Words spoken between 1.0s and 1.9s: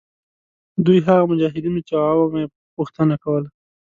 هغه مجاهدین وه